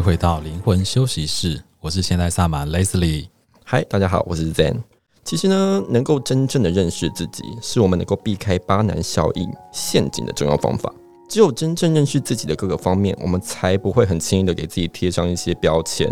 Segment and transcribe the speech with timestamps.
[0.00, 3.26] 回到灵魂休息室，我是现代萨满 Leslie。
[3.64, 4.76] 嗨，大家好，我是 Zen。
[5.24, 10.92] 其实呢，能够真正的认识自己，是我们能够避开巴南效应陷阱的重要方法。
[11.28, 16.08] 只有真正认识自己的各个方面，我们才不会很轻易的给自己贴上一些标签。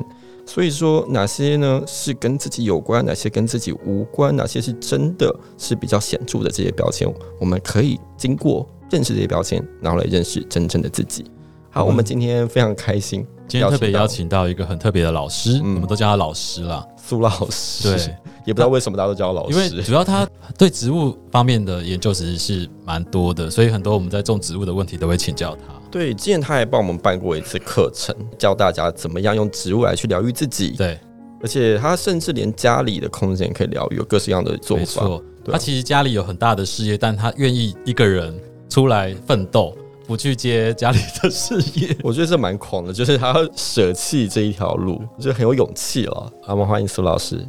[0.46, 7.08] 所以说，哪些呢是跟自己有关，哪些跟自己无关，哪些是真的是比较显著的这些标签，
[7.38, 11.24] 我们可以经过认识这些标签，然后来认识真正的自己。
[11.70, 17.88] 好，我们今天非常开心，今天特别邀请到一个很特别的老师，嗯、我们都叫他老师啦，苏老师。
[17.88, 17.98] 对，
[18.46, 20.26] 也不知道为什么大家都叫他老师，因为主要他
[20.56, 25.74] 对植物方面的研究其实是蛮多的，所以很多我们在种植物的问题都会请教他。
[25.90, 30.70] 对，之前他还帮我们办过一次课程，教大家怎么样用植物来去疗愈自己。
[30.70, 30.98] 对，
[31.40, 34.82] 而且他甚至连家里的空间也可以疗愈，有各式各样的做法。
[34.82, 38.34] 没错，他其实家里有很大的事业，但他愿意一个人
[38.68, 39.76] 出来奋斗。
[40.06, 46.32] 不去接家里的事业， 我觉得这蛮狂的，就是他要舍弃这一条路，就很有勇气了。
[46.42, 47.46] 好，我们欢迎苏老师。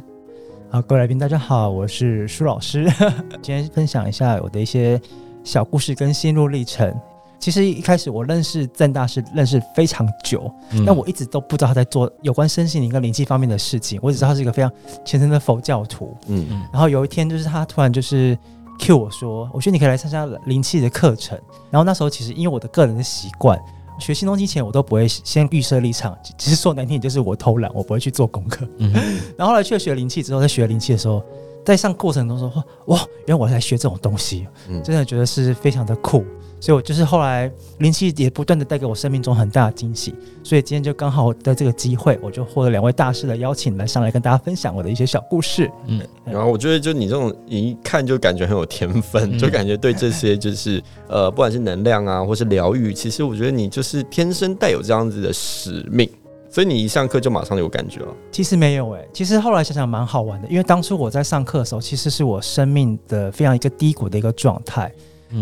[0.70, 2.90] 好，各位来宾，大家好，我是苏老师。
[3.42, 5.00] 今天分享一下我的一些
[5.44, 6.94] 小故事跟心路历程。
[7.38, 14.00] 其实一开始我认识郑大师认识非常久，但、嗯、我一直都不知道他在做有关身心灵跟灵气方面的事情。
[14.02, 14.72] 我只知道他是一个非常
[15.04, 16.16] 虔诚的佛教徒。
[16.28, 16.66] 嗯嗯。
[16.72, 18.36] 然后有一天，就是他突然就是。
[18.78, 21.38] Q 我说，我觉得你可以来参加灵气的课程。
[21.70, 23.58] 然后那时候其实因为我的个人的习惯，
[23.98, 26.16] 学新东西前我都不会先预设立场。
[26.38, 28.68] 其实说难听点就是我偷懒，我不会去做功课。
[28.78, 28.92] 嗯、
[29.36, 31.22] 然后后来去了学灵气之后，在学灵气的时候，
[31.64, 34.46] 在上过程中说哇，原来我在学这种东西，
[34.84, 36.24] 真的觉得是非常的酷。
[36.58, 40.14] 所以，我就是后来灵气也不断的带给我生命中很大的惊喜。
[40.42, 45.70] 所以今天就刚好在这个机会，我就获得两位大师的邀请，来上来跟大家分享我的一些小故事。
[45.86, 56.08] 嗯，然后我觉得就你这种一看就感觉很有天分，就感觉对这些就是 呃，不管是能量啊，或是疗愈，其实我觉得你就是天生带有这样子的使命。
[56.48, 58.14] 所以你一上课就马上有感觉了？
[58.32, 64.90] 其实没有诶、欸，其实后来想想蛮好玩的，因为当初我在上课的时候，其实是我生命的非常一个低谷的一个状态。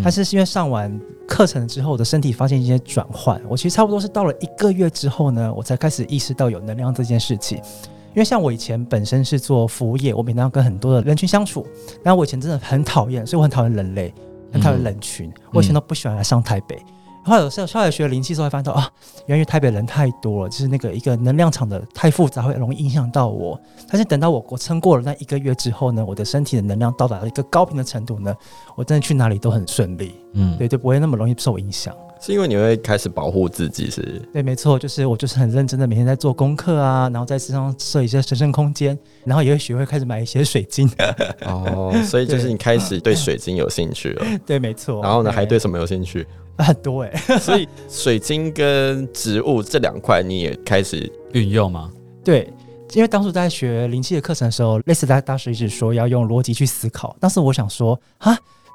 [0.02, 3.40] 但是是因为上完课程之后，我的身体发现一些转换。
[3.48, 7.58] 我其实差不多是到了一个月之后呢，我才开始意识到有能量这件事情。
[7.58, 11.66] 因为像我以前本身是做服务业，我每天要跟很多的人群相处，
[12.02, 14.14] 然后我以前真的很讨厌，所以我很讨厌人类，
[14.52, 15.32] 很讨厌人群。
[15.52, 16.80] 我以前都不喜欢来上台北。
[17.24, 18.88] 后来有时候后来学灵气之后，发现到啊，
[19.26, 23.58] 源于台北人太多了，就是那个一个能量场的太复杂，会容易影响到我。
[23.88, 28.34] 但是等到我我撑过了那一个月之后呢，我的身体的能量到达了一个高频的程度呢，
[28.76, 31.94] 我真的去哪里都很顺利，嗯，对，就不会那么容易受影响。
[32.24, 34.22] 是因为你会开始保护自己是，是？
[34.32, 40.90] 对，没错，就是我就是很认真的每天在做功课啊，然后在身上设一些神圣空间，然后也会学会开始买一些水晶。
[41.44, 44.26] 哦，所以就是你开始对水晶有兴趣了？
[44.46, 45.02] 对， 没错。
[45.02, 46.26] 然后呢，还对什么有兴趣？
[46.56, 51.90] 很多哎、欸，所以水晶跟植物这两块你也开始运用吗？
[52.24, 52.50] 对，
[52.94, 57.14] 因为当初在学灵气的课程的时候，类似大大师一直说要用逻辑去思考。
[57.20, 58.34] 当时我想说啊，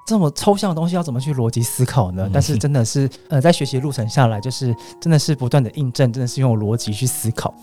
[0.09, 2.27] 这么抽象的东西要怎么去逻辑思考呢？
[2.33, 7.53] 但是真的是呃，在学习路程下来，就是真的是不断的印证，真的是用逻辑去思考。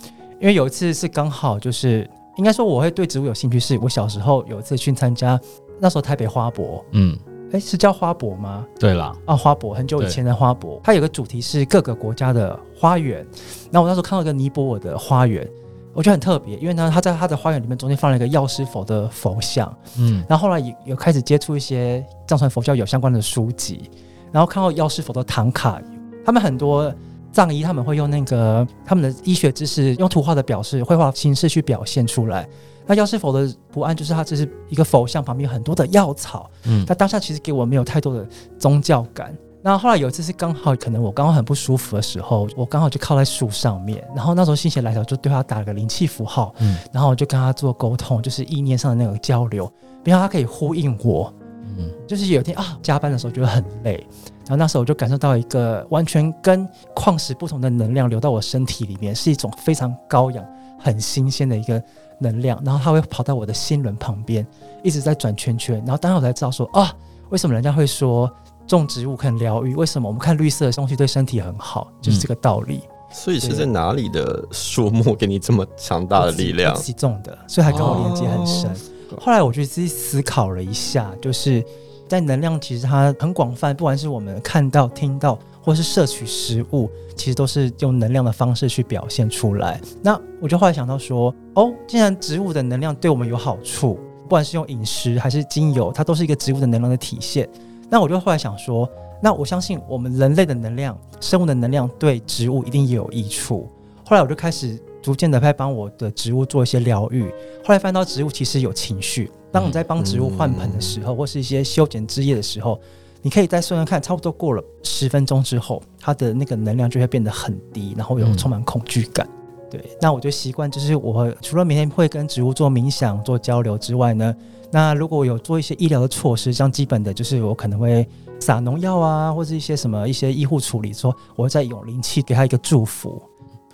[0.41, 5.39] 因为有一次是刚好就是应该说我会对植物有兴趣，是我小时候有一次去参加
[5.81, 7.19] 那时候台北花博，嗯。
[7.53, 8.67] 哎，是叫花博吗？
[8.77, 13.25] 对啦，啊，花博很久以前的花博，它有个主题是各个国家的花园。
[13.71, 15.49] 那我那时候看到一个尼泊尔的花园，
[15.97, 19.75] 我觉得很特别，因为呢，他在他的花园里面中间放了一个药师佛的佛像。
[19.99, 23.91] 嗯，然后后来也有开始接触一些藏传佛教有相关的书籍，
[24.31, 25.81] 然后看到药师佛的唐卡，
[26.23, 26.95] 他们很多
[27.33, 32.47] 藏医他们会用那个他们的医学知识，用图画的表示、绘画形式去表现出来。
[32.87, 36.51] 那药师佛的图案就是它，这是一个佛像，旁边有很多的药草。
[36.65, 38.25] 嗯，那当下其实给我没有太多的
[38.59, 39.35] 宗教感。
[39.67, 49.67] 那后来有一次是刚好，可能我刚刚很不舒服的时候，我刚好就靠在树上面，然后那时候心血来潮就对他打了个灵气符号，嗯，然后我就跟他做沟通，就是意念上的那个交流，
[50.05, 51.35] 并且他可以呼应我。
[51.65, 53.95] 嗯，就是有一天啊，加班的时候觉得很累，
[54.43, 56.65] 然后那时候我就感受到一个完全跟
[56.95, 60.45] 矿石不同的能量流到我身体里面，是一种非常高氧、
[60.79, 61.83] 很新鲜的一个。
[62.19, 64.47] 能量，然后它会跑到我的心轮旁边，
[64.83, 65.77] 一直在转圈圈。
[65.85, 66.91] 然后当时我才知道说啊，
[67.29, 68.27] 为什么人家会说
[68.67, 69.75] 种植物很疗愈？
[69.75, 71.89] 为什么我们看绿色的东西对身体很好？
[72.01, 72.81] 就是这个道理。
[72.85, 76.75] 嗯、所以是在哪里的树木给你这么强大的力量？
[76.75, 78.71] 自己种的，所以还跟我连接很深。
[79.11, 81.65] 哦、后来我就自己思考了一下，就是
[82.09, 85.39] 在能量其实它很广泛，不管是我们看到、听到。
[85.63, 89.81] 或是摄取食物，其实都是用能量的方式去表现出来。
[90.01, 97.49] 那我就后来想到说，哦，既然植物的能量对我们有好处，不管是用饮食还是精油，它都是一个植物的能量的体现。
[97.89, 98.89] 那我就后来想说，
[99.23, 103.69] 那我相信我们人类的能量、生物的能量对植物一定也有益处。
[104.05, 107.25] 后来我就开始逐渐的在帮我的植物做一些疗愈。
[107.65, 112.81] 后来发现到植物其实有情绪，当你在帮植物换盆的时候，或是一些修剪枝叶的时候，
[113.23, 119.27] 你可以再算算看，差不多过了十分钟之后，它的那个能量就会变得很低，然后有充满恐惧感。
[119.71, 124.35] 对，那我就习惯，就是我除了每天会跟植物做冥想、做交流之外呢，
[124.71, 128.07] 那如果有做一些医疗的措施，像基本的就是我可能会
[128.39, 133.21] 撒农药啊，或者一些什么一些医护处理，说我会再用灵气给他一个祝福。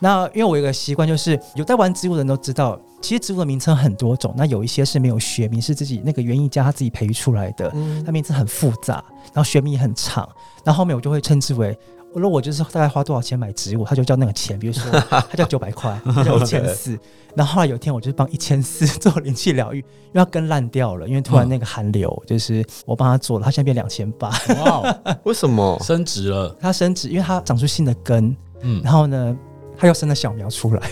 [0.00, 7.72] 那因为我有个习惯，就是有在玩植物的人都知道，其实植物的名称很多种，那有一些是没有学名，是自己那个园艺家他自己培育出来的，
[8.04, 10.28] 它名字很复杂，然后学名也很长，
[10.64, 11.78] 那，后面我就会称之为。
[12.14, 16.98] 我说我就是大概花多少钱买植物，他就叫那个钱，比如说 他叫九百块，他叫一千四。
[17.34, 24.28] 然后后来有一天，我就帮一千四 做灵气疗愈，因为它根烂掉了，因为突然那个寒流，就是我帮他做了，他现在变两千八。
[24.62, 26.54] 哇， 为什么升值了？
[26.60, 29.34] 它升值，因为它长出新的根，嗯，然后呢，
[29.78, 30.82] 它又生了小苗出来。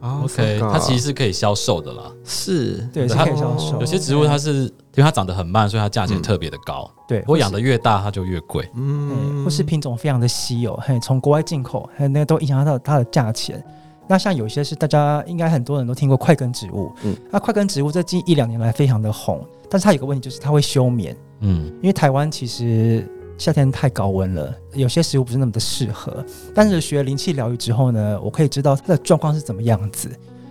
[0.00, 3.80] OK，它其实是可以销售的啦，是对，是可以销售。
[3.80, 6.90] 有些植物它是因为它长得很慢，所以它价钱特别的高。
[7.06, 8.68] 对，我养的越大，它就越贵。
[8.74, 13.64] 嗯，或是品种非常的稀有，嘿，从国外进口，嘿，那个都影响到它的价钱。
[14.08, 23.08] 那像有些是大家应该很多人都听过块根植物，嗯，那块根植物在近一两年来非常的红，但是它有个问题就是它会休眠，嗯，因为台湾其实。
[23.38, 26.24] 夏天太高温了，有些食物不是那么的适合。
[26.52, 30.10] 但是学灵气疗愈之后呢，我可以知道它的状况是怎么样子，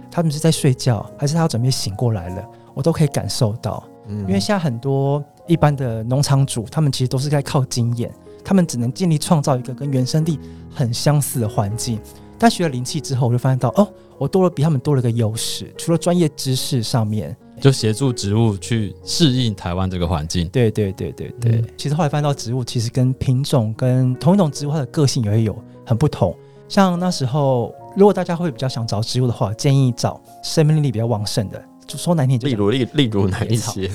[0.10, 3.84] 他们是在睡觉，还是他要准备醒过来了，我都可以感受到。
[4.08, 8.12] 嗯，因为现在很多一般的农场主，他们其实都是在靠经验，
[8.44, 10.40] 他们只能尽力创造一个跟原生地
[10.74, 12.00] 很相似的环境。
[12.40, 13.88] 但学了灵气之后，我就发现到，哦，
[14.18, 17.36] 我多了比他们多了个优势，除了专业知识上面。
[17.60, 20.48] 就协助植物去适应台湾这个环境。
[20.50, 21.52] 对对对对对。
[21.54, 26.36] 嗯、其实后来发现到植物其实跟品种跟同一种植物它的个性也会有很不同。
[26.70, 31.60] 像那时候，如果大家会比较想找植物的话，建议找生命力比较旺盛的。
[31.88, 33.88] 就说难听点，例如例例如哪一些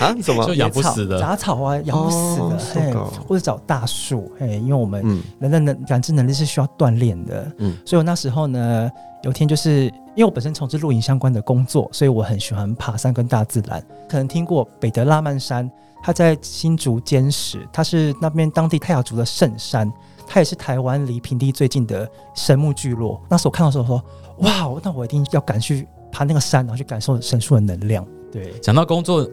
[0.00, 0.12] 啊？
[0.22, 2.94] 怎么就养不死的杂草啊，养不死的，嘿，
[3.28, 8.90] 或者找大树，嘿，因为我们人的能感知能力是需要锻炼的，嗯，所以我那时候呢，
[9.22, 9.84] 有天就是
[10.16, 13.84] 因为我本身从事露营相关的工作，所以我很喜欢爬山跟大自然。
[14.08, 15.70] 可能听过北德拉曼山，
[16.02, 19.92] 它在新竹尖石，它是那边当地泰雅族的圣山，
[20.26, 23.20] 它也是台湾离平地最近的神木聚落。
[23.28, 24.02] 那时候我看到的时候说，
[24.38, 25.86] 哇，那我一定要赶去。
[26.14, 28.06] 爬那个山，然后去感受神树的能量。
[28.30, 29.28] 对，讲到工作，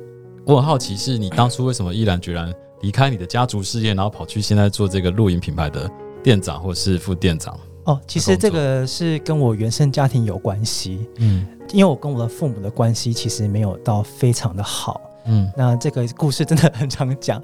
[0.45, 2.51] 我很好奇，是你当初为什么毅然决然
[2.81, 5.89] 离开你的家族事业，然后跑去现在做这个露营品牌的
[6.23, 7.57] 店长或是副店长？
[7.83, 11.07] 哦，其实这个是跟我原生家庭有关系。
[11.17, 14.99] 嗯，因为我跟我的父母的关系其实没有到非常的好。
[15.25, 17.41] 嗯，那这个故事真的很常讲。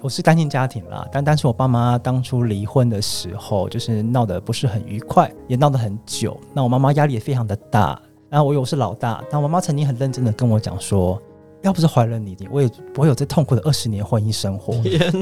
[0.00, 6.40] 我是单亲家庭啦，但但是我爸妈当初离婚的时候，就是闹得不是很愉快，也闹得很久。
[6.54, 8.00] 那我妈妈压力也非常的大。
[8.36, 11.18] 然后我有我是老大，但我妈曾经很认真的跟我讲说，
[11.62, 14.74] 要不是怀了你，我也不会有这痛苦的二十年婚姻生活。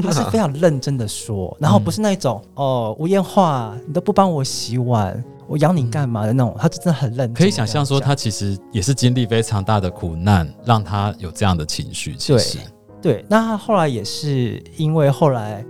[0.03, 7.35] 她是非常认真的说，然后不是那种、嗯、哦无言话，你都不帮我洗碗，我养你干嘛的那种，她真的很认真。
[7.35, 12.17] 可以想象说，她其实也是经历非常大的苦难，让她有这样的情绪。
[12.17, 12.59] 其实
[13.01, 15.65] 对，对，那她后来也是因为后来。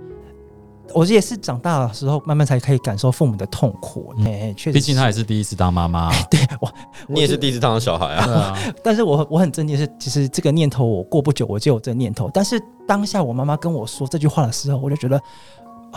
[0.95, 4.13] 我也是长大的时候，慢慢才可以感受父母的痛苦。
[4.19, 6.09] 哎、嗯，确实，毕竟他也是第一次当妈妈。
[6.31, 6.71] 对我，
[7.07, 8.31] 你也是第一次当小孩啊。
[8.31, 12.31] 啊 但是我我很震惊，是其实这个念头，我过不久我就有这个念头。
[12.33, 15.21] 但是当下我妈妈跟我说这句话的时候，我就觉得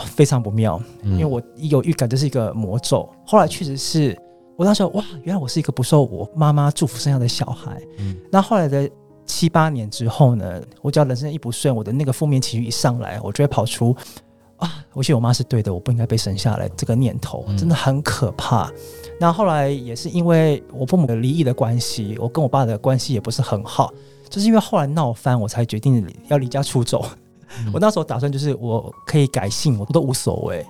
[0.05, 3.09] 非常不妙，嗯、因为我有预感这是一个魔咒。
[3.25, 4.17] 后来确实是
[4.57, 7.81] 我当时哇，原来我是一个不受我妈妈祝福生下的小孩。
[7.99, 8.89] 嗯，那后来的
[9.25, 13.95] 七八年之后呢，我只要人生一不顺，我的那个负面情绪一上来，我就会跑出。
[14.59, 14.85] 啊！
[14.93, 16.69] 我觉得我妈是对的，我不应该被生下来。
[16.77, 18.67] 这个念头真的很可怕。
[18.67, 18.73] 嗯、
[19.19, 23.91] 那后来也是因为我父母的离异的关系，我跟我爸的关系也不是很好，
[24.29, 27.05] 就是因为后来闹翻，我才决定要离家出走。
[27.65, 30.65] 嗯、我那时候打算就是我可以改姓，我都无所谓。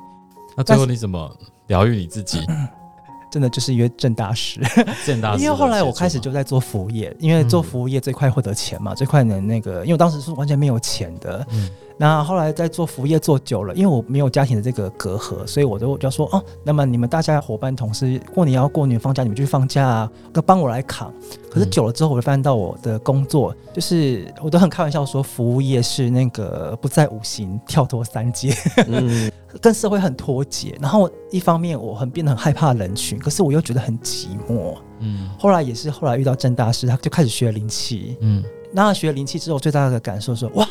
[0.56, 1.30] 那最后你怎么
[1.68, 2.46] 疗愈你自己？
[3.32, 4.60] 真的就是因为郑大师，
[5.06, 5.44] 郑大师。
[5.44, 11.46] 因为后来我开始就在做服务业，因为做服务业最快获得钱嘛，嗯、最快能那个，因为我当时是完全没有钱的。
[11.52, 11.70] 嗯
[12.02, 21.14] 那后来在做服务业做久了，因为我没有家庭的这个隔阂，所以我都就要说哦，那么你们大家伙伴同事过年要过年放假，你们就去放假啊，要帮我来扛。
[21.52, 28.56] 可是久了之后，我就发现到我的工作就是我都很开玩笑说，服务业是那个不在五行跳脱三界，
[28.88, 29.30] 嗯、
[29.62, 30.78] 跟社会很脱节。
[30.82, 34.76] 然后一方面我很变得很害怕人群，可是我又觉得很寂寞。
[35.00, 38.18] 嗯，后来也是后来遇到郑大师，他就开始学灵气。
[38.22, 40.68] 嗯，那学灵气之后，最大的感受是哇。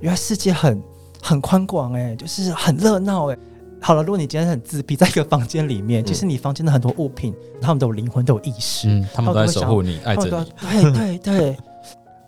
[0.00, 0.82] 原来世界很
[1.22, 3.38] 很宽广哎，就是很热闹哎。
[3.82, 10.30] 好了，如果你今天很自闭，在一个房间里面，嗯其实你房间的很多物品，他们都有灵魂，都有意识，嗯，他们都在守护你，爱着你。
[10.30, 11.56] 都对对对。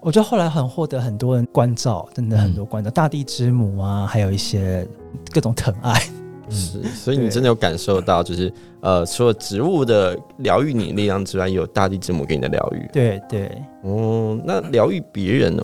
[0.02, 4.86] 我觉得后来很获得很多人关照，真的很多关照，大地之母啊，还有一些
[5.32, 5.94] 各种疼爱。
[6.50, 12.90] 是，所以你真的有感受到，就是呃，除了植物的疗愈你力量之外，也有大地之母给你的疗愈。
[12.92, 13.50] 对对，
[13.82, 15.62] 哦，那疗愈别人呢？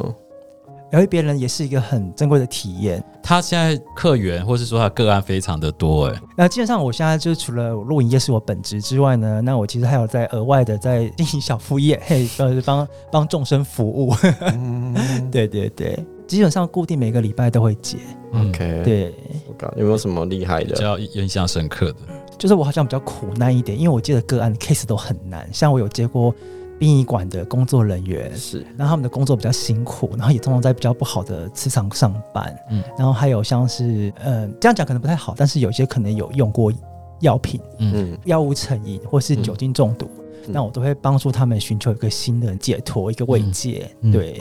[0.91, 3.03] 疗愈别人也是一个很珍贵的体验。
[3.23, 14.15] 他现在客源或是说他个案非常的多，哎，那基本上我现在就除了录影业是我本职之外呢，那我其实还有在额外的在进行小副业， 嘿，呃，帮帮众生服务。
[14.53, 14.95] 嗯
[15.31, 17.99] 对对对，基本上固定每个礼拜都会接。
[18.33, 19.15] 嗯，，OK，，对，
[19.47, 20.75] 我靠，有没有什么厉害的？
[20.75, 21.99] 比较印象深刻的，
[22.39, 26.35] 就是我好像比较苦难一点，因为我接的个案 case 都很难，像我有接过
[26.79, 32.83] 殡仪馆的工作人员，是，然后他们的工作比较辛苦，然后也通常在比较不好的磁场上班，嗯。
[32.97, 36.73] 然后还有像是，嗯、这样讲可能不太好，但是有些可能有用过
[37.21, 38.13] 药品、嗯。
[38.13, 40.09] 嗯，药物成瘾或是酒精中毒，
[40.47, 40.53] 嗯。
[40.53, 44.41] 那我都会帮助他们寻求一个新的解脱，一个慰藉，对。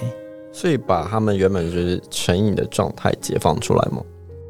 [0.53, 4.01] 所以把他们原本就是成瘾的状态解放出来吗。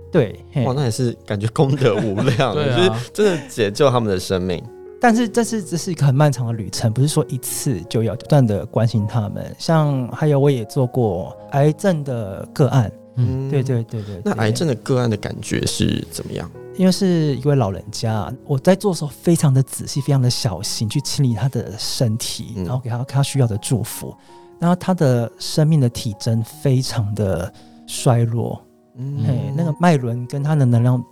[0.10, 2.56] 对，哇，那也是感觉功德无量， 啊。
[2.56, 4.64] 就是真的解救他们的生命。
[5.00, 9.56] 但是这是这是一个很漫长的旅程，不是说一次就要不断的关心他们。
[9.58, 14.16] 像还有我也做过癌症的个案，嗯对对对对。
[14.16, 16.50] 对那癌症的个案的感觉是怎么样？
[16.78, 24.16] 因为是一位老人家，我在做的时候非常的仔细，非常的小心去清理他的身体，嗯然后给他他需要的祝福。
[24.60, 27.52] 然后他的生命的体征非常的
[27.86, 28.60] 衰弱，
[28.98, 31.04] 嗯嘿，那个脉轮跟他的能量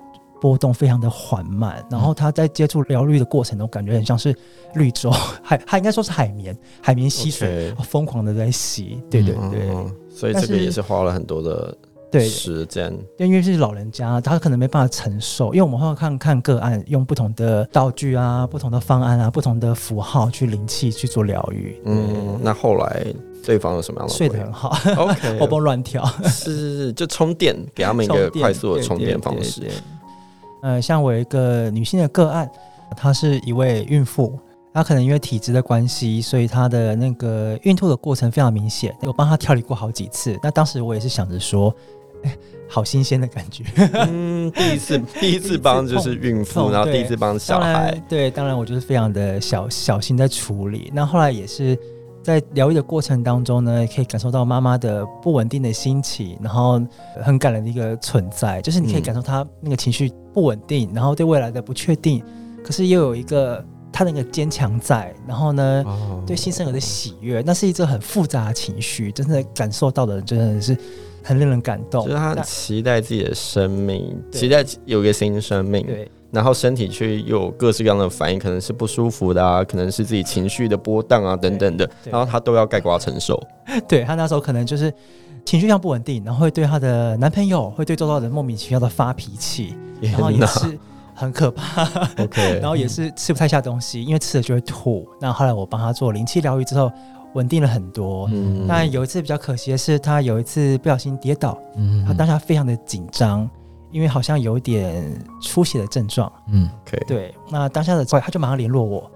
[0.41, 1.85] 波动非常的缓慢。
[1.89, 4.35] 然后他在接触疗愈的过程中，感觉很像是
[4.75, 5.09] 绿洲
[5.43, 9.01] 海，他应该说是海绵，海绵吸水疯狂的在吸。
[9.09, 11.77] 对对对、嗯所以这个也是花了很多的
[12.09, 12.97] 对，时间。
[13.17, 21.77] 因为是老人家，他可能没办法承受，因为我们会看看个案，用不同的道具啊、不同的方案啊、不同的符号去灵气去做疗愈。
[21.83, 23.05] 嗯，那后来
[23.43, 29.69] 对方有什么样的睡得很好，？OK， 活蹦乱跳，是是是，就充电，给他们一个快速的充对电方式。
[30.65, 32.49] 呃，像我有一个女性的个案，
[32.97, 34.35] 她是一位孕妇，
[34.73, 38.91] 她可能因为体质的关系，所以她的那个孕吐的过程非常明显。
[39.03, 41.71] 我帮她调理过好几次，那当时我也是想着说，
[42.23, 42.35] 哎，
[42.67, 43.63] 好新鲜的感觉。
[43.93, 50.91] 嗯，第一次 第一次帮就是孕妇，然后第一次帮小孩然，，对，当然我就是非常的小小心在处理。
[50.95, 51.77] 那后来也是
[52.25, 56.81] 在疗愈的过程当中呢，可以感受到妈妈的不稳定的心情，然后
[57.23, 62.23] 很感人的一个存在，就是你可以感受她那个情绪不稳定，然后对未来的不确定，
[62.63, 66.23] 可是又有一个她那个坚强在，然后呢，哦。
[66.25, 70.75] 对新生儿的喜悦，那是一种很复杂的情绪，真的感受到的真的是
[71.23, 72.03] 很令人感动。
[72.05, 83.41] 就是他期待自己的生命，期待有一个新生命，对然后身体却又有各式各样的反应，可能是不舒服的啊，可能是自己情绪的波荡啊等等的，然后他都要盖瓜承受。
[83.87, 84.93] 对他那时候可能就是
[85.45, 90.77] 情绪上不稳定，然后会对她的男朋友，会对周遭的人莫名其妙的发脾气，然后也是
[91.13, 91.83] 很可怕
[92.21, 95.07] ，OK， 然后也是吃不太下东西，因为吃了就会吐。
[95.21, 96.91] 那后来我帮他做灵气疗愈之后，
[97.35, 98.27] 稳定了很多。
[98.33, 103.49] 嗯但有一次比较可惜的是，他有一次不小心跌倒，嗯他当下非常的紧张，
[103.95, 105.09] 因为好像有一点
[105.41, 106.29] 出血的症状。
[106.51, 109.09] 嗯可以对，那当下的时候，她就马上联络我，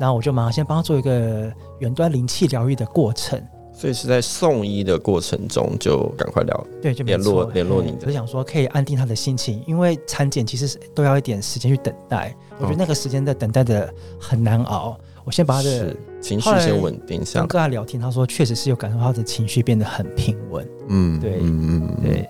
[0.00, 3.40] 然后我就马上先帮他做一个远端灵气疗愈的过程。
[3.72, 6.66] 所以是在送医的过程中就赶快聊。
[6.82, 14.98] 对，就没联络错联络你的嘿我就想说可以安定他的心情，因为产检其实是都要一点时间去等待，我觉得那个时间的等待的很难熬。
[15.24, 17.46] 我先把他的情绪先稳定下跟来。
[17.46, 20.68] 个案聊天，他说确实是有感受到他的情绪变得很平稳。
[20.88, 22.28] 嗯，对嗯嗯，对，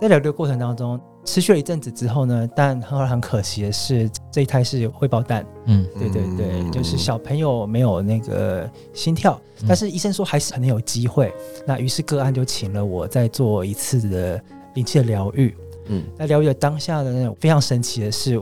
[0.00, 5.44] 在聊的过程当中，持续了一阵子之后呢，但后来很可惜的是，这一胎是会爆弹。
[5.64, 11.34] 嗯对对对，嗯就是小朋友没有那个心跳，嗯但是医生说还是可能有机会。
[11.66, 14.40] 那于是个案就请了我再做一次的
[14.74, 15.54] 灵气的疗愈。
[15.88, 18.40] 嗯在疗愈的当下的那种非常神奇的是，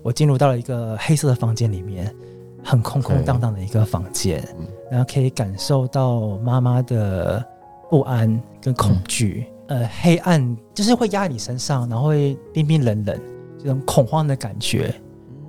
[0.00, 2.14] 我进入到了一个黑色的房间里面，
[2.62, 7.44] 很空空荡荡的一个房间，嗯然后可以感受到妈妈的
[7.90, 9.44] 不安跟恐惧。
[9.68, 13.20] 呃，黑暗就是会压在你身上，然后会冰冰冷冷，
[13.58, 14.94] 这种恐慌的感觉。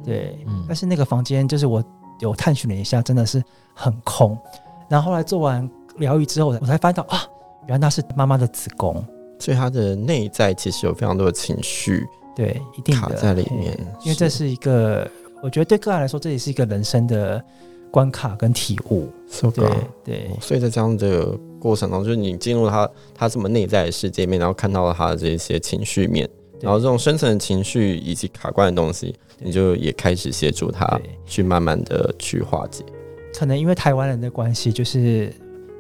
[0.04, 1.84] 对，嗯但是那个房间就是我
[2.20, 3.44] 有探寻了一下，真的是
[3.74, 4.38] 很空。
[4.90, 7.24] 然后后来做完疗愈之后，我才发现到啊，
[7.68, 9.04] 原来那是妈妈的子宫。
[9.40, 12.04] 所以她的内在其实有非常多的情绪
[12.36, 15.08] 对，一定的卡在里面因为这是一个，
[15.44, 17.44] 我觉得对个案来说，这也是一个人生的
[17.92, 19.08] 关卡跟体悟。
[19.28, 26.30] ，so 对 good 对所以在这样的过程当中，就是你进入他他这么内在的世界面，然后看到了他的这些情绪面，
[26.62, 32.84] 然后这种深层的情绪以及卡关的东西，你就也开始协助他去慢慢的去化解。
[33.34, 35.32] 可能因为台湾人的关系，就是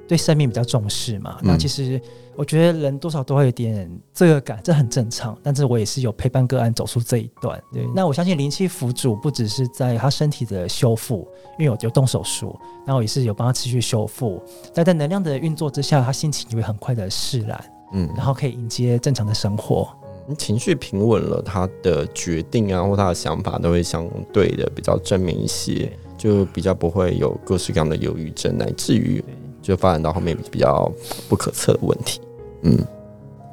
[0.08, 1.38] 对生命比较重视嘛。
[1.42, 2.02] 嗯、那其实
[2.36, 5.38] 我觉得人多少都会有点罪恶感，这很正常。
[5.44, 7.62] 但是我也是有陪伴个案走出这一段。
[7.74, 11.28] 对，那我相信灵气辅助不只是在他身体的修复，
[11.60, 14.42] 因为我有动手术，然后也是有帮他持续修复。
[14.74, 19.90] 但在能量的运作之下，他心情也会很快的释然，嗯，然后可以迎接正常的生活。
[20.30, 25.92] 你情绪平稳了，他的决定啊，或他的想法都会相对的比较正面一些。
[26.18, 29.24] 就比较不会有各式各样的忧郁症，乃至于
[29.68, 30.90] 就发展到后面比较
[31.28, 32.22] 不可测的问题。
[32.64, 32.78] 嗯，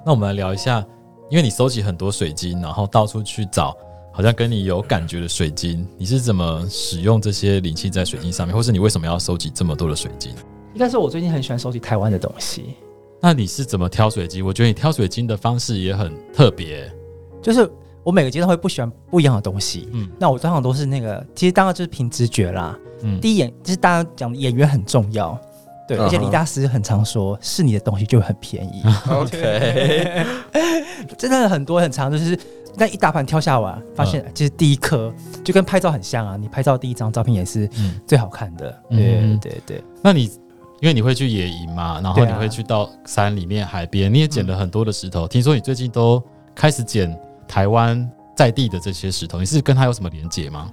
[0.06, 0.85] 那我们来聊一下，
[1.28, 3.76] 因为你收集很多水晶，然后到处去找
[4.12, 10.33] 好像跟你有感觉的水晶，你是怎么使用这些灵气在水晶上面，或是你为什么要收集这么多的水晶？
[10.73, 12.75] 应该是我最近很喜欢收集台湾的东西。
[13.21, 14.47] 那你是怎么挑水晶？
[14.47, 16.90] 我觉得你挑水晶的方式也很特别，
[17.42, 17.68] 就是。
[18.04, 25.40] 我每个阶段会不喜欢不一样的东西，嗯，那我通常都是那个，其实当然就是凭直觉啦，嗯，第一眼就是大家讲的眼缘很重要，
[25.87, 26.03] 对，uh.
[26.03, 30.25] 而且李大师很常说，是你的东西就很便宜， OK，
[31.19, 32.38] 真的很多很长，就是
[32.76, 35.12] 那一大盘挑下完，发现其实第一颗
[35.45, 37.69] 就跟拍照很像啊，你拍照第一张照片也是
[38.07, 39.85] 最好看的，嗯、对对对。
[40.03, 40.25] 那你
[40.81, 46.23] 因为你会去野营嘛，然后你会去到山里面、海边，你也捡了很多的石头，嗯、听说你最近都
[46.55, 47.17] 开始捡。
[47.47, 50.71] 台湾在地的这些石头，你是跟它有什么连结吗？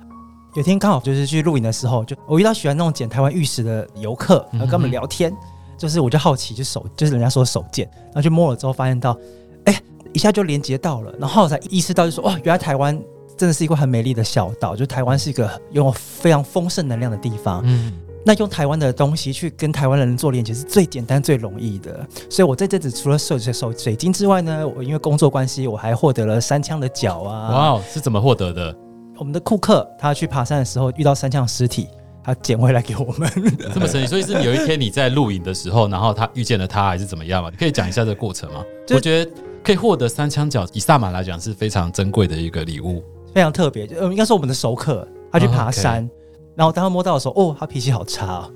[0.55, 5.38] 有天刚好就是去露营的时候，就我遇到喜欢那种捡台湾玉石的游客，然后跟他们聊天，嗯、
[5.77, 9.17] 就是我就好奇，就手就是人家说手贱，然后去摸了之后发现到，
[9.65, 13.00] 哎、欸，一下就连接到了，然后我才意识到就说，哦，原来台湾
[13.38, 17.61] 真的是一个很美丽的小岛，就台湾是一个拥有非常丰盛能量的地方。
[17.66, 17.94] 嗯。
[18.24, 27.50] 那用台湾的东西去跟台湾的人做连接是最简单最容易的，所以我在这次除了收集收水晶之外呢，我因为工作关系，我还获得了三枪的脚啊！
[27.50, 28.77] 哇，wow, 是怎么获得的？
[29.22, 31.88] 我们的库克他去爬山的时候遇到三枪尸体，
[32.24, 33.29] 他捡回来给我们。
[33.72, 37.51] 这么神奇，所以是有一天你在露营的时候，然后他遇见了他，还是怎么样嘛？
[37.51, 38.66] 你可以讲一下这个过程吗？
[38.90, 39.31] 我觉得
[39.64, 43.86] 可以获得三枪角，以萨满来讲是非常珍贵的一个礼物，非常特别。
[43.86, 45.98] 就应该是我们的熟客，他去爬山。
[45.98, 46.10] Oh, okay.
[46.55, 48.51] 然后当他摸到的时候，哦，他脾气好差，哦，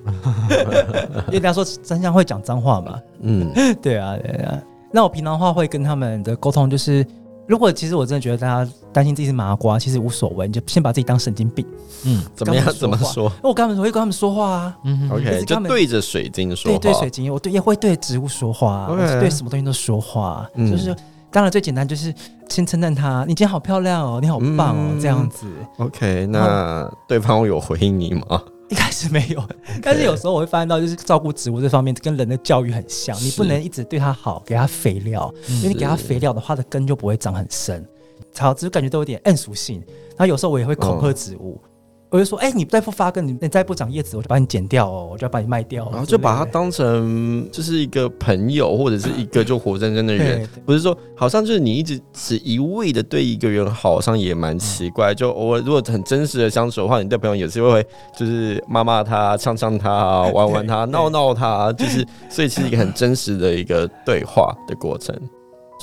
[1.30, 3.00] 因为人家说山羌会讲脏话嘛。
[3.22, 4.60] 嗯， 对啊，对啊。
[4.92, 7.06] 那我平常的话会跟他们的沟通就是，
[7.48, 11.66] 如果其实我真的觉得大家担心自己是麻瓜，其实无所谓，你就先把自己当神经病。
[12.06, 12.66] 嗯，怎么样？
[12.74, 13.32] 怎么说？
[13.44, 14.78] 我跟他们说，会跟他们说话啊。
[14.84, 16.80] 嗯，OK，就对着水晶说话。
[16.80, 18.88] 对对，水晶，我对也会对植物说话.
[19.20, 20.96] 对什么东西都说话，嗯、就是。
[21.32, 22.14] 当然，最简单就是
[22.48, 25.46] 先称赞他，你今天好漂亮哦，你好棒哦，嗯、这样子。
[25.80, 28.42] OK，那对方有回应你吗？
[28.70, 29.44] 一开始没有，
[29.82, 37.88] 但是有时候我会发现到，就是照顾植物这方面跟人的教育很像，你不能一直对它好，给它肥料，因为你给它肥料的话，它的根就不会长很深。
[38.32, 41.62] 草植物感觉都有点暗属性，然后有时候我也会恐吓植物。
[41.64, 41.70] 嗯
[42.12, 45.90] 我就说，哎、欸，你再不发根，你你再不长叶子，我就把你剪掉哦，我就要把你卖掉。
[45.92, 55.14] 然后就把它当成就是一个朋友，或者是一个就活生生的人，不是说好像就是你一直只一味的对一个人好，好像也蛮奇怪。
[55.14, 57.86] 就偶尔如果很真实的相处的话，你对朋友也是会
[58.18, 65.14] 就是骂骂他、呛呛他、玩玩他、 闹闹他，就是所以是一个很真实的一个对话的过程。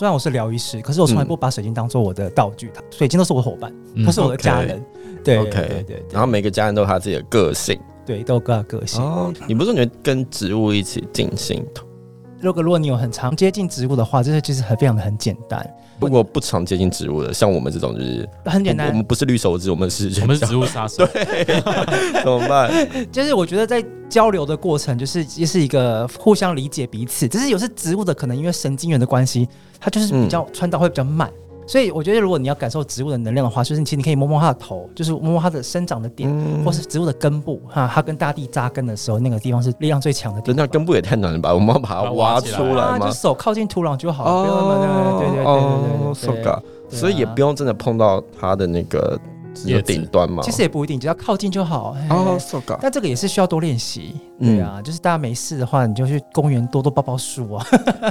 [0.03, 3.73] 虽然我是疗愈师，可是我从来不把水晶当做我的道具，水晶都是我的伙伴，
[4.05, 4.85] 它是我的家人。
[5.23, 6.05] 对，OK，对对。
[6.11, 9.01] 然后每个家人都有他自己的个性，对，都有各个个性。
[9.01, 11.65] 哦，你不是说你跟植物一起进行？
[12.41, 15.65] 如果如果你有很常接近植物的话，这些其实很非常的很简单。
[16.07, 18.89] 如果不常接近植物的，像我们这种就是很简单。
[18.89, 21.07] 我们不是绿手指，我们是我们是植物杀手。
[21.07, 21.45] 对，
[22.23, 22.71] 怎么办？
[23.11, 27.27] 就是我觉得在交流的过程，就是也是一个互相理解彼此。
[27.27, 29.49] 只是有些植物的可能因为神经元的关系，
[29.81, 31.31] 它就是比较传导会比较慢。
[31.67, 40.57] 所以我觉得，如果你要感受植物的能量的话，就是其实你可以摸摸它的头，就是摸摸它的生长的点，嗯、或是植物的根部哈，它跟大地扎根的时候，那个地方是力量最强的地方。
[40.57, 41.55] 那根部也太难了吧？
[41.55, 43.07] 我们要把它挖出来吗？
[43.07, 44.31] 就手靠近土壤就好了。
[44.31, 46.53] 哦，对对对对对对，对，
[46.91, 49.19] 对，所以也不用真的碰到它的那个。
[49.65, 50.43] 有顶端吗？
[50.43, 51.97] 其实也不一定，只要靠近就好。
[52.11, 52.39] 哦，
[52.81, 54.15] 但这个也是需要多练习。
[54.41, 57.67] 对啊，就是大家没事的话，你就去公园多多抱抱树啊。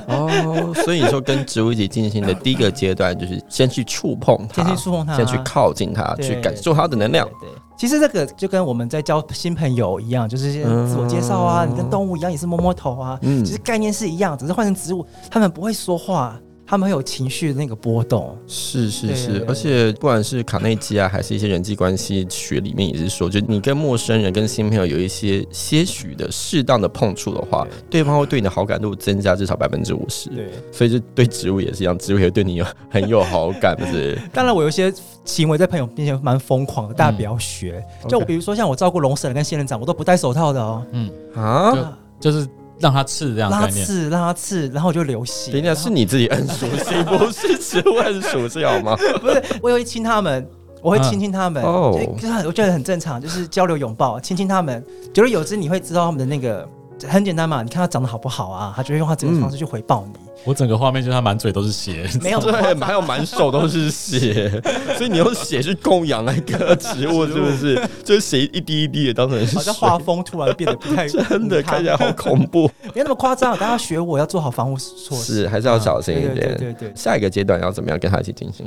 [0.08, 7.28] 哦，所以你说跟植物一起进行的 第一个阶段，就是先去触碰它，先去触碰它，先去靠近它，去感受它的能量。
[7.42, 13.20] 对，其实这个就跟我们在交新朋友一样，就是先自我介绍啊，你跟动物一样也是摸摸头啊。
[13.24, 16.40] 嗯，其实概念是一样，只是换成植物，他们不会说话。
[16.72, 18.34] 他们会有情绪的那个波动。
[18.48, 30.30] 是是是，而且不管是卡内基啊，还是一些人际关系学里面也是说，就你跟陌生人、跟新朋友有一些些许的适当的碰触的话，对，方会对你的好感度增加至少百分之五十。
[30.30, 34.18] 对，所以就对植物也是一样，植物也对你有很有好感，是不是？
[34.32, 34.94] 当然，我有一些
[35.26, 37.84] 行为在朋友面前蛮疯狂的，大家不要学。
[38.06, 40.86] 嗯、就比如说像我照顾龙舌兰跟仙人掌，我都不戴手套的哦。
[40.94, 42.48] 嗯啊，就是。
[42.82, 45.52] 让他刺这样让它刺，让它刺，然后我就流血。
[45.52, 48.96] 等一下，是你自己摁属性， 不是植物摁属性好吗？
[49.22, 50.46] 不是，我也会亲他们，
[50.82, 51.64] 我会亲亲他们。
[51.64, 54.84] 就是我觉得很正常，就是交流拥抱，亲亲他们。
[55.14, 56.68] 久而久之，你会知道他们的那个
[57.08, 57.62] 很简单嘛。
[57.64, 58.74] 你看他长得好不好啊？
[58.76, 60.14] 他就会用他这种方式去回报你。
[60.20, 64.50] 嗯我整个画面就是他满嘴都是血，没有 对，还有满手都是血，
[64.98, 67.80] 所以你用血去供养那个植物，是不是？
[68.04, 69.56] 就是血一滴一滴的当成是。
[69.56, 72.68] 好像画风突然变得 不太真的，看起来好恐怖。
[72.96, 76.34] 没那么夸张，大家学我要做好防护措施，是还是要小心一点。
[76.34, 76.92] 对对对，对。
[76.96, 78.66] 下一个阶段要怎么样跟他一起进行？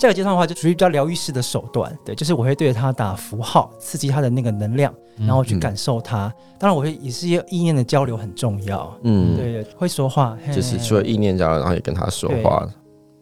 [0.00, 6.26] 下个阶段的话，就属于比较疗愈式的手段，对，就是我会对着他打符号，刺激他的那个能量，然后去感受他。
[6.26, 12.66] 嗯、当然，我会也是一意念的交流很重要，嗯，对，对，会说话，就是除了意念交流，然后也跟他说话。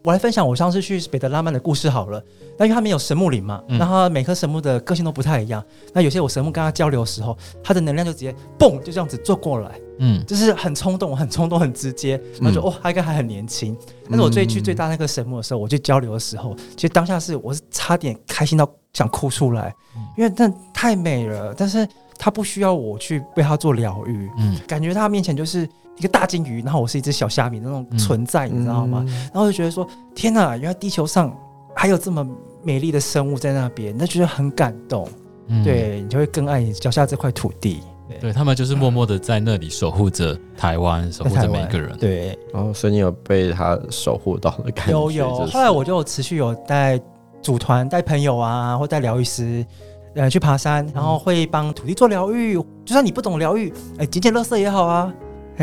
[0.09, 2.19] 我来分享我上次去北德拉曼的故事好了。
[2.57, 5.63] 那因为他们有神木林嘛，那、嗯、他每棵神木的个性都不太一样。
[5.93, 12.19] 那有些我神木跟他交流的时候，他的能量就直接蹦就这样子坐过来，嗯，就是很冲动、很冲动、很直接。
[12.41, 13.77] 然后就哦，他应该还很年轻。
[14.09, 19.75] 但是我最去最大那个神木的时候，我去交流的时候，其实当下是我是差点开心到想哭出来，
[20.17, 21.55] 因为那太美了。
[21.55, 25.69] 但是他不需要我去为他做疗愈，嗯，感觉他面前就是。
[25.99, 29.05] 一个大金鱼，然后我是一只小虾米的那种存在，嗯、你知道吗？
[29.33, 31.37] 然后就觉得说，天哪，原来地球上
[31.75, 32.27] 还有这么
[32.63, 35.09] 美丽的生物在那边，那觉得很感动。
[35.49, 37.81] 嗯、对，你就会更爱你脚下这块土地。
[38.09, 41.97] 对，对他们就是默默的在那里守护着台湾，守护着每一个人。
[41.99, 44.93] 对，哦，所以你有被他守护到的感觉？
[44.93, 45.47] 有有。
[45.47, 47.01] 后来我就持续有带
[47.41, 49.65] 组团、带朋友啊，或带疗愈师，
[50.15, 52.55] 呃，去爬山，然后会帮土地做疗愈。
[52.55, 55.13] 就算你不懂疗愈，哎，捡捡垃圾也好啊。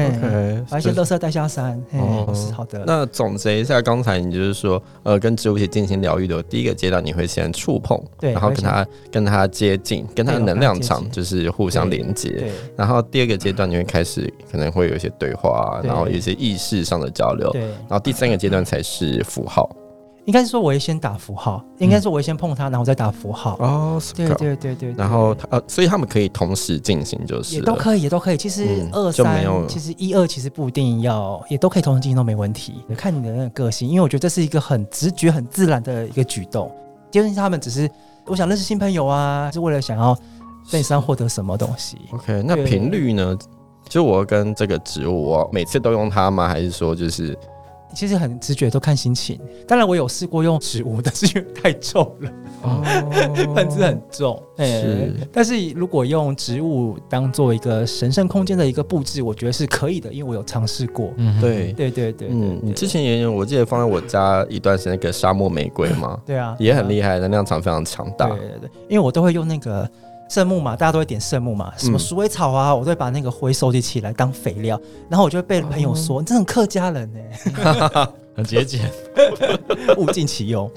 [0.04, 1.82] OK，把一些垃圾带下山。
[1.94, 2.84] 哦，是好的。
[2.86, 12.30] 那总结一下，刚才你就是说，呃，跟植物一起进行疗愈的第一个阶段，你会先触碰，对，然后跟它跟它接近，跟它的能量场就是互相连接。
[12.30, 12.52] 对。
[12.76, 17.50] 然后第二个阶段，你会开始可能会有一些对话，然后有一些意识上的交流。
[17.52, 17.62] 对。
[17.62, 19.70] 然后第三个阶段才是符号。
[20.26, 21.64] 应该是说，我会先打符号。
[21.78, 23.56] 应该说，我会先碰它，然后再打符号。
[23.60, 24.94] 哦，对对对对。
[24.98, 28.38] 然后，呃，所以他们可以同时进行，就是也都可以，也都可以。
[28.38, 32.84] 其实二三，其实一二其实不一定要，也都可以同时进行都没问题。
[32.98, 36.72] 看你的那个个性，因为我觉得这是一个很直觉、很自然的一个举动。
[37.12, 37.88] 就是他们只是
[38.26, 40.16] 我想认识新朋友啊，是为了想要
[40.68, 41.98] 在你身上获得什么东西。
[42.12, 43.38] OK，那频率呢？
[43.88, 46.48] 就我跟这个植物，我每次都用它吗？
[46.48, 47.38] 还是说就是？
[47.96, 49.40] 其实很直觉，都看心情。
[49.68, 52.32] 当然，我有试过用植物，但是因为太重了，
[52.62, 52.84] 哦，
[53.56, 54.42] 本质很重。
[54.58, 61.14] 是、欸，但是如果用植物当做一个神圣空间的一个布置，我觉得是可以的，因为我有尝试过。
[61.18, 68.28] 嗯，对，对，对，对，嗯，你之前也有，我记得放在我家一段时间那个沙漠玫瑰嘛，对啊，也很厉害，能量场非常强大。
[68.28, 69.90] 对对对，因为我都会用那个。
[70.30, 78.90] 圣木嘛，大家都会点圣木嘛，什么鼠尾草啊，嗯、我都会把那个灰收集起来当肥料，然后我就会被朋友说：“哦、你这种客家人呢、欸， 很节俭，
[79.98, 80.70] 物尽其用。”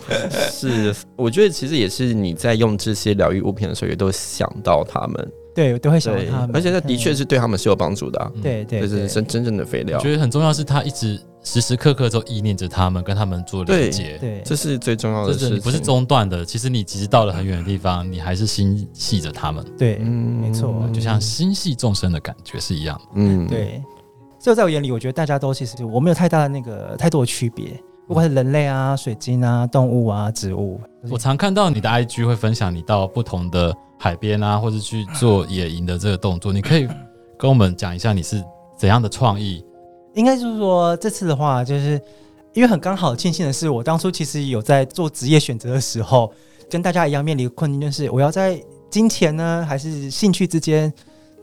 [0.51, 5.33] 是，我觉得其实也是你在用这些疗愈物品的时候，也都想到他们。
[5.59, 8.31] 对，都会想到他们，而且这的确是对他们是有帮助的、啊。
[8.43, 9.99] 对对，这是真真正的肥料。
[9.99, 11.21] 我觉得很重要是，他一直。
[11.45, 15.55] 时时刻刻都意念着他们，跟他们做连接，对，这是最重要的事情。
[15.55, 19.65] 你不是中断的，其实你即使到了很远的地方，你还是心系着他们。
[19.79, 23.01] 对，嗯，没错，就像心系众生的感觉是一样。
[23.15, 23.83] 嗯，对。
[24.39, 30.79] 所以在我眼里，我觉得大家都其实我没有太大的那个太多的区别，不管是人类啊、水晶啊、动物啊、植物。
[31.09, 36.87] 我常看到你的 IG 会分享你到不同的海边啊，或者去做野营的这个动作，你可以
[37.39, 38.43] 跟我们讲一下你是
[38.77, 39.65] 怎样的创意？
[40.15, 42.01] 应该就是说，这次的话，就是
[42.55, 46.33] 因为很刚好庆幸的是，我当初其实有在做职业选择的时候，
[46.71, 50.93] 跟大家一样面临困境，就是我要在金钱呢还是兴趣之间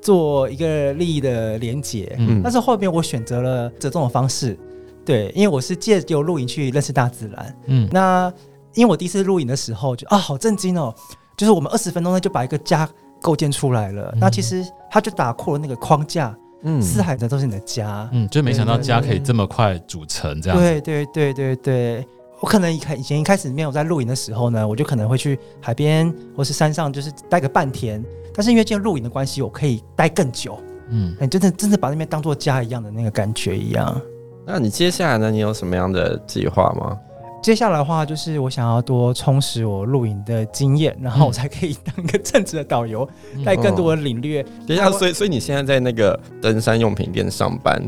[0.01, 2.15] 做一个利益的连结。
[2.17, 4.57] 嗯，但是后边我选择了折中的方式，
[5.05, 7.57] 对，因为我是借由露营去认识大自然。
[7.67, 8.31] 嗯，那
[8.73, 10.93] 因为我第一次露营的时候就啊，好震惊哦，
[11.37, 12.87] 就是我们二十分钟内就把一个家
[13.21, 14.11] 构建出来了。
[14.13, 16.35] 嗯，那其实它就打破了那个框架。
[16.67, 20.57] 嗯，四海的都是你的家，嗯，就没想到家可以这么快组成这样。
[20.57, 22.07] 对对对对对，
[22.39, 28.03] 我可能以开以前一开始没有在露营的时候呢，我就可能会去海边或是山上，就是待个半天。
[28.33, 30.57] 但是因为这样露营的关系，我可以待更久。
[30.89, 34.01] 嗯，你真的真的把那边当做家一样的那个感觉一样。
[34.43, 35.29] 那你接下来呢？
[35.29, 36.97] 你有什么样的计划吗？
[37.41, 43.07] 接下来的话，就是我想要多充实我露营的经验，然后我才可以当一个正职的导游，
[43.45, 44.41] 带、嗯、更多的领略。
[44.67, 47.79] 等一下，所以所以你现在在那个登山用品店上班，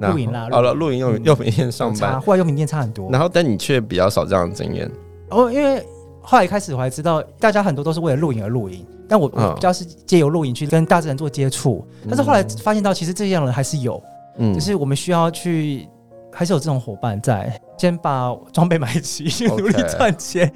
[0.00, 3.08] 露营啦，好了，露营用用品店上班，户外用品店差很多。
[3.12, 4.90] 然后，但你却比较少这样的经验。
[5.30, 5.80] 哦，因为
[6.20, 11.86] 后来一开始我还知道，大家很多都是为了露营而露营，但我我比较是借由露营去跟大自然做接触。
[12.08, 14.02] 但是后来发现到，其实这样的人还是有，
[14.38, 15.86] 嗯，就是我们需要去。
[16.34, 20.52] 还是有这种伙伴在，先把装备买齐，努力赚钱，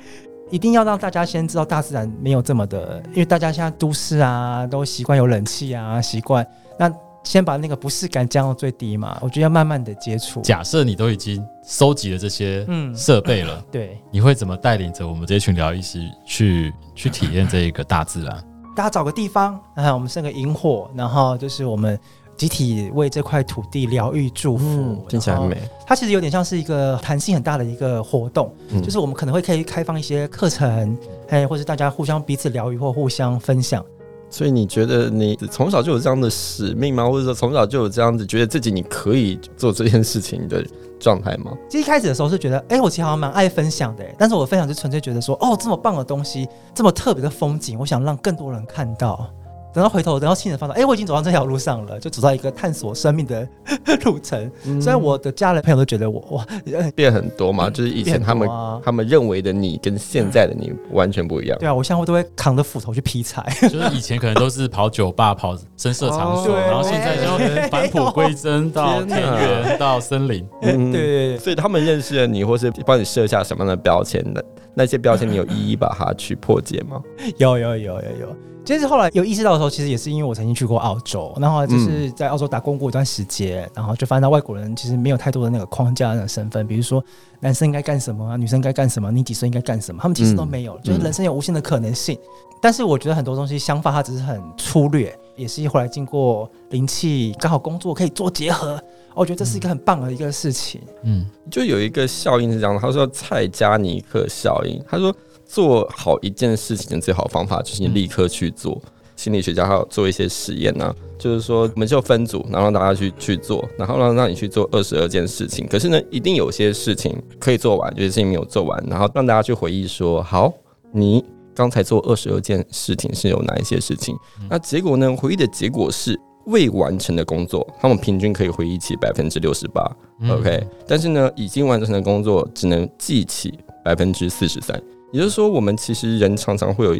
[0.50, 6.44] 一定要让大家先知道大自然没有这么的，因为大家现在都市啊，都习惯有冷气啊，习惯，
[6.78, 9.18] 那先把那个不适感降到最低嘛。
[9.20, 10.40] 我觉得要慢慢的接触。
[10.40, 18.44] 假设你都已经收集了这些设备了，嗯、对， 你会怎么带领着我们这群疗愈师去去体验这一个大自然？
[18.74, 21.98] 大家找个地方，然后我们生个营火，然后就是我们。
[22.38, 25.58] 集体为这块土地疗愈祝福，嗯，听起来很美。
[25.84, 30.96] 它其实有点像是一个弹性很大的一个活动，嗯，就是我们可能会可以开放一些课程，
[31.28, 33.84] 哎，或者大家互相彼此疗愈或互相分享。
[34.30, 37.08] 所以你觉得你从小就有这样的使命吗？
[37.08, 40.64] 或者说从小就有这样子觉得自己你可以做这件事情的
[41.00, 41.50] 状态吗？
[41.68, 49.28] 其实一开始的时候是觉得，哎，我其实好像蛮爱分享的，但是我分享就纯粹觉得说，哦，这么棒的东西，这么特别的风景，我想让更多人看到。
[49.72, 53.46] 等到回头，等到亲人发现，哎、欸，我已经走上这条路上了，就走到一个探索生命的
[54.04, 54.50] 路程。
[54.64, 56.46] 嗯、虽然我的家人朋友都觉得我哇
[56.96, 61.58] 变很多嘛，就是以前他们、啊、他们认为的你跟现在的你完全不一样。
[61.58, 70.46] 对啊，我现在都会扛着斧头去劈柴， 就是以前可能都是跑酒吧、跑深色场所，哦、然后现在就返璞归真到田园到森林。
[70.62, 77.00] 嗯，對,對，对，所以他们认识了你，或是帮你设下什么样的标签的那些标签，你有一一把它去破解吗？
[77.36, 78.36] 有有有有有。
[78.74, 87.02] 有其实后来有意识到的时候，其实也是因为我曾经去过澳洲，然后就是在澳洲打工过一段时间，嗯、然后就发现到外国人其实没有太多的那个框架的身份，比如说
[87.40, 92.14] 男生应该干什么啊，女生该干什么，你几岁应该干什么，他们其实都没有，嗯、就是人生有无限的可能性。
[92.16, 98.80] 嗯、但是我觉得很多东西想法它只是很粗略，也是后来经过灵气刚好工作可以做结合，
[99.14, 100.80] 我觉得这是一个很棒的一个事情。
[101.04, 105.14] 嗯，就有一个效应是这样的，他说蔡加尼克效应，他说。
[105.48, 108.80] 做好一件事情的最好方法就是你立刻去做。
[108.84, 115.66] 嗯、心理学家还有做一些实验呢，就是说我们就分组，然后让大家去去做，然后让让你去做二十二件事情。
[115.66, 120.52] 可是呢，一定有些事情可以做完，有些事情没有做完，然后让大家去回忆说：好，
[120.92, 124.14] 你刚才做二十二件事情是有哪一些事情？
[124.40, 125.16] 嗯、那结果呢？
[125.16, 129.82] 回忆的结果是未完成的工作，他们平均可以回忆起百分之六十八。
[130.30, 134.80] OK，但是呢，已经完成的工作只能记起百分之四十三。
[135.10, 136.96] 也就是说，我们其实人常常会有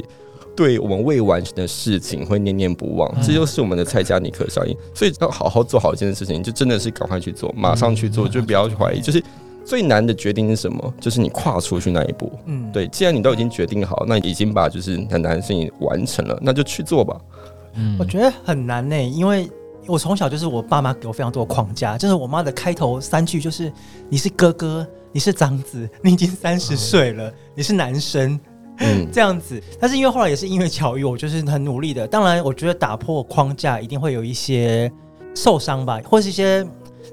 [0.57, 4.77] 对我们未完成的事情会念念不忘，这就是我们的蔡加尼克效应。
[4.95, 9.01] 所以要好好做好一件事情，就真的是赶快去做，马上去做，就不要去怀疑。
[9.01, 9.23] 就是
[9.65, 10.95] 最难的决定是什么？
[11.01, 12.33] 就是你跨出去那一步。
[12.47, 12.89] 嗯，对。
[12.89, 17.21] 既然你都已经决定好，那已经把就是很难的事情完成了，那就去做吧。
[17.75, 19.49] 嗯，我觉得很难呢，因为
[19.89, 23.73] 我从小就是我爸妈给我非常多的框架，就是我妈的开头三句就是
[24.09, 24.87] “你是哥哥”。
[25.11, 28.39] 你是长子，你已经三十岁了，你是男生，
[28.77, 29.61] 嗯，这样子。
[29.81, 32.07] 但是因为后来也是因为巧遇，我就是很努力的。
[32.07, 34.93] 当然，我觉得打破框架一定会有一些
[35.35, 36.65] 受伤吧，或是一些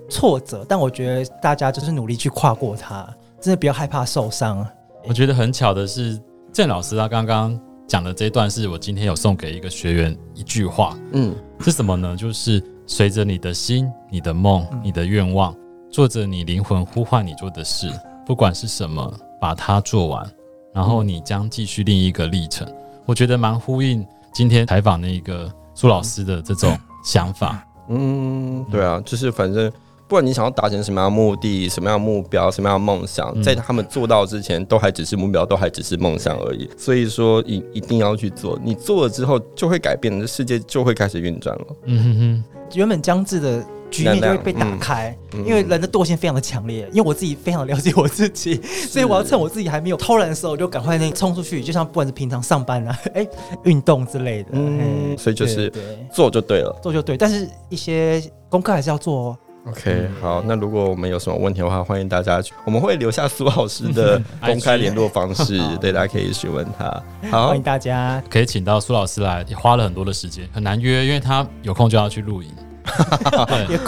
[0.10, 0.66] 挫折。
[0.68, 3.08] 但我觉得大家就是努力去跨过它，
[3.40, 4.68] 真的不要害怕受伤。
[5.08, 6.20] 我觉得很巧的是，
[6.52, 12.16] 郑老师他刚刚讲的这一段，是我今天有送给一个学员一句话，嗯，是什么呢？
[12.16, 15.56] 就是随着你的心、你的梦、你的愿望。
[15.92, 17.90] 做着你灵魂呼唤你做的事，
[18.26, 20.30] 不管是什么，把它做完，
[20.74, 22.68] 然后你将继续另一个历程。
[23.06, 27.66] 我觉得蛮呼应今天采访那个苏老师的这种想法。
[27.88, 29.72] 嗯，对啊，就是反正
[30.08, 36.70] 不管你想要达成什么样的目的、什么样的目标、什么样的梦想，在他们做到之前，都还只是目标，都还只是梦想而已。
[36.78, 41.66] 所以说，一一定要去做，你做了之后就会改变，这世界就会开始运转了。
[41.86, 43.66] 嗯哼哼，原本僵滞的。
[43.92, 46.86] 局面就会被打开，嗯、因为人的惰性非常的强烈。
[46.92, 51.64] 因为我自己非常了解我自己， 所以我要趁我自己还没有偷懒的时候，我就赶快那冲出去。
[51.64, 53.30] 就像不管是平常上班啊， 哎、欸，
[53.64, 54.50] 运动之类的。
[54.54, 55.72] 嗯，所以就是
[56.12, 57.16] 做就对了，做就对。
[57.16, 59.38] 但是一些功课还是要做哦。
[59.68, 67.04] OK，好，那如果我们有什么问题的话，欢迎大家去，我们会留下苏老师的 公开联络方式， 对，大家可以询问他。
[67.32, 72.50] 好，欢迎大家可以请到苏老师来，也花了很多的时间，很难约，因为他有空就要去露营。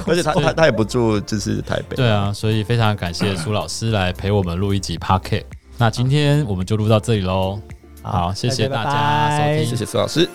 [0.08, 1.96] 而且他他他也不住，就是台北。
[1.96, 5.44] 对啊，所以非常感谢苏老师来陪我们录一集 Podcast。
[5.78, 7.60] 那今天我们就录到这里喽。
[8.02, 10.28] 好，谢谢大家收听，谢谢苏老师。